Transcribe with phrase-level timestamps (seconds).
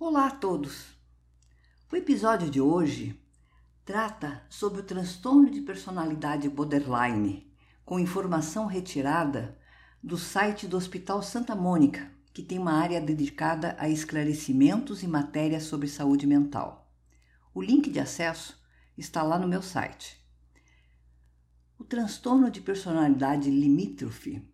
[0.00, 0.96] Olá a todos!
[1.90, 3.20] O episódio de hoje
[3.84, 7.52] trata sobre o transtorno de personalidade borderline,
[7.84, 9.58] com informação retirada
[10.00, 15.64] do site do Hospital Santa Mônica, que tem uma área dedicada a esclarecimentos e matérias
[15.64, 16.88] sobre saúde mental.
[17.52, 18.56] O link de acesso
[18.96, 20.24] está lá no meu site.
[21.76, 24.48] O transtorno de personalidade limítrofe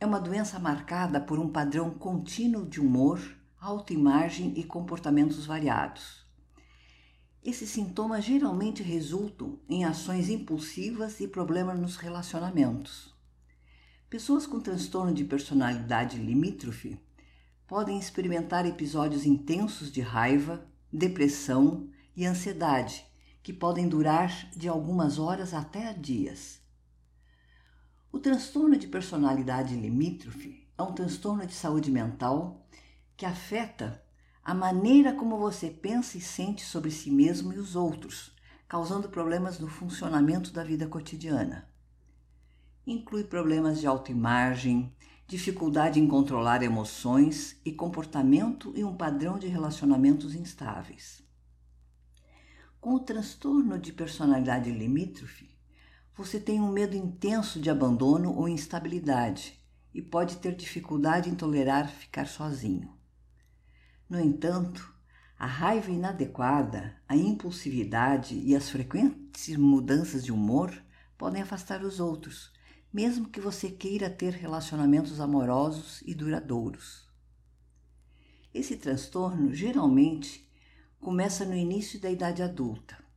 [0.00, 6.26] é uma doença marcada por um padrão contínuo de humor, autoimagem e comportamentos variados.
[7.42, 13.14] Esses sintomas geralmente resultam em ações impulsivas e problemas nos relacionamentos.
[14.08, 17.00] Pessoas com transtorno de personalidade limítrofe
[17.66, 23.06] podem experimentar episódios intensos de raiva, depressão e ansiedade,
[23.42, 26.60] que podem durar de algumas horas até dias.
[28.10, 32.66] O transtorno de personalidade limítrofe é um transtorno de saúde mental
[33.18, 34.00] que afeta
[34.44, 38.32] a maneira como você pensa e sente sobre si mesmo e os outros,
[38.68, 41.68] causando problemas no funcionamento da vida cotidiana.
[42.86, 44.94] Inclui problemas de autoimagem,
[45.26, 51.20] dificuldade em controlar emoções e comportamento e um padrão de relacionamentos instáveis.
[52.80, 55.50] Com o transtorno de personalidade limítrofe,
[56.14, 59.60] você tem um medo intenso de abandono ou instabilidade
[59.92, 62.96] e pode ter dificuldade em tolerar ficar sozinho.
[64.08, 64.94] No entanto,
[65.38, 70.72] a raiva inadequada, a impulsividade e as frequentes mudanças de humor
[71.16, 72.52] podem afastar os outros,
[72.92, 77.08] mesmo que você queira ter relacionamentos amorosos e duradouros.
[78.54, 80.50] Esse transtorno geralmente
[80.98, 83.08] começa no início da idade adulta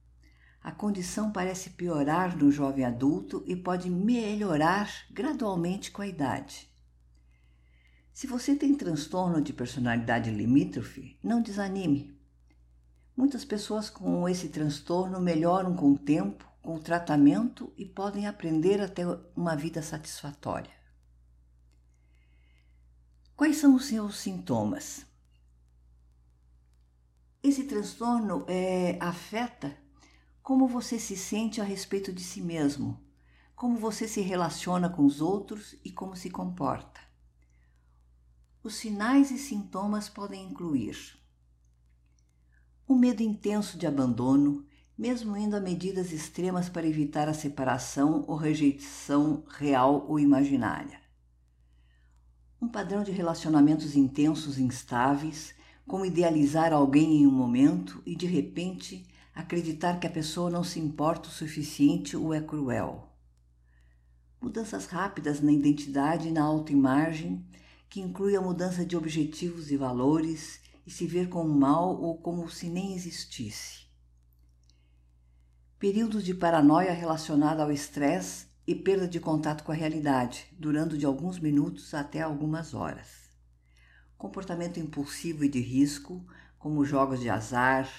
[0.63, 6.70] a condição parece piorar no jovem adulto e pode melhorar gradualmente com a idade.
[8.13, 12.19] Se você tem transtorno de personalidade limítrofe, não desanime.
[13.15, 18.81] Muitas pessoas com esse transtorno melhoram com o tempo, com o tratamento e podem aprender
[18.81, 20.71] a ter uma vida satisfatória.
[23.35, 25.05] Quais são os seus sintomas?
[27.41, 29.75] Esse transtorno é, afeta
[30.43, 33.01] como você se sente a respeito de si mesmo,
[33.55, 36.90] como você se relaciona com os outros e como se comporta.
[38.63, 41.19] Os sinais e sintomas podem incluir
[42.87, 44.65] o medo intenso de abandono,
[44.97, 50.99] mesmo indo a medidas extremas para evitar a separação ou rejeição real ou imaginária.
[52.61, 55.55] Um padrão de relacionamentos intensos e instáveis,
[55.87, 60.79] como idealizar alguém em um momento e de repente acreditar que a pessoa não se
[60.79, 63.07] importa o suficiente ou é cruel.
[64.39, 67.43] Mudanças rápidas na identidade e na autoimagem,
[67.91, 72.49] que inclui a mudança de objetivos e valores e se ver como mal ou como
[72.49, 73.81] se nem existisse.
[75.77, 81.05] Períodos de paranoia relacionada ao estresse e perda de contato com a realidade, durando de
[81.05, 83.09] alguns minutos até algumas horas.
[84.17, 86.25] Comportamento impulsivo e de risco,
[86.57, 87.89] como jogos de azar,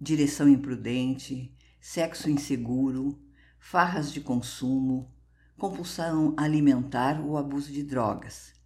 [0.00, 3.20] direção imprudente, sexo inseguro,
[3.58, 5.12] farras de consumo,
[5.58, 8.56] compulsão alimentar ou abuso de drogas,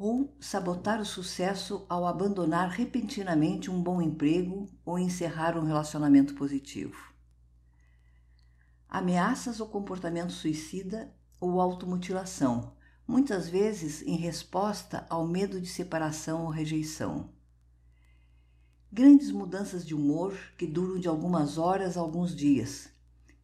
[0.00, 7.12] ou sabotar o sucesso ao abandonar repentinamente um bom emprego ou encerrar um relacionamento positivo.
[8.88, 12.72] Ameaças ou comportamento suicida ou automutilação,
[13.06, 17.28] muitas vezes em resposta ao medo de separação ou rejeição
[18.92, 22.88] Grandes mudanças de humor que duram de algumas horas a alguns dias,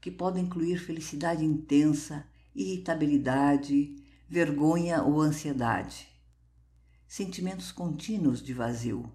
[0.00, 3.95] que podem incluir felicidade intensa, irritabilidade,
[4.28, 6.16] vergonha ou ansiedade.
[7.09, 9.12] Sentimentos contínuos de vazio.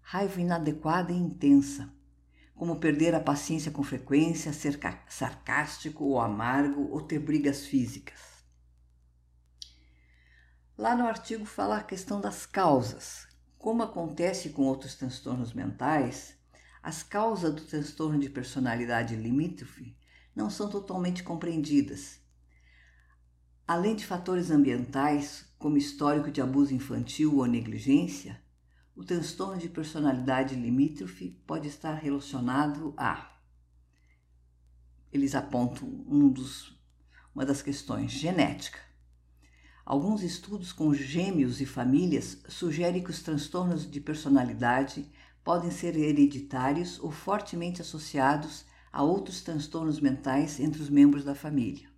[0.00, 1.92] Raiva inadequada e intensa,
[2.54, 8.20] como perder a paciência com frequência, ser sarcástico ou amargo ou ter brigas físicas.
[10.78, 13.28] Lá no artigo fala a questão das causas,
[13.58, 16.36] como acontece com outros transtornos mentais,
[16.82, 19.96] as causas do transtorno de personalidade limítrofe
[20.34, 22.18] não são totalmente compreendidas.
[23.68, 28.38] Além de fatores ambientais, como histórico de abuso infantil ou negligência,
[28.94, 33.32] o transtorno de personalidade limítrofe pode estar relacionado a.
[35.10, 36.78] Eles apontam um dos,
[37.34, 38.92] uma das questões genética
[39.84, 45.10] Alguns estudos com gêmeos e famílias sugerem que os transtornos de personalidade
[45.42, 51.90] podem ser hereditários ou fortemente associados a outros transtornos mentais entre os membros da família.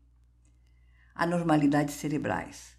[1.15, 2.75] Anormalidades cerebrais.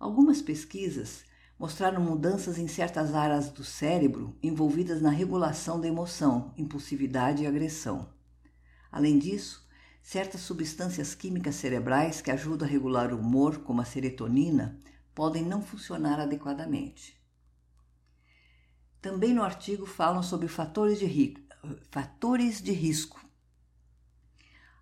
[0.00, 1.24] Algumas pesquisas
[1.58, 8.08] mostraram mudanças em certas áreas do cérebro envolvidas na regulação da emoção, impulsividade e agressão.
[8.90, 9.68] Além disso,
[10.02, 14.80] certas substâncias químicas cerebrais que ajudam a regular o humor, como a serotonina,
[15.14, 17.20] podem não funcionar adequadamente.
[19.02, 21.46] Também no artigo falam sobre fatores de, ri...
[21.90, 23.22] fatores de risco.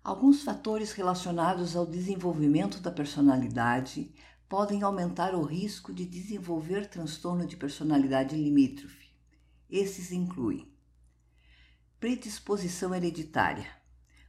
[0.01, 4.13] Alguns fatores relacionados ao desenvolvimento da personalidade
[4.49, 9.07] podem aumentar o risco de desenvolver transtorno de personalidade limítrofe.
[9.69, 10.67] Esses incluem
[11.99, 13.67] predisposição hereditária.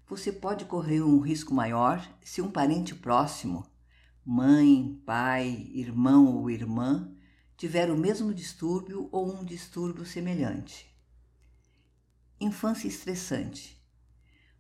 [0.07, 3.67] Você pode correr um risco maior se um parente próximo,
[4.23, 7.11] mãe, pai, irmão ou irmã,
[7.57, 10.95] tiver o mesmo distúrbio ou um distúrbio semelhante.
[12.39, 13.80] Infância estressante.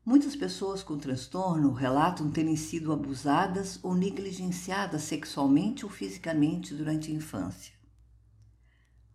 [0.04, 7.14] Muitas pessoas com transtorno relatam terem sido abusadas ou negligenciadas sexualmente ou fisicamente durante a
[7.14, 7.74] infância.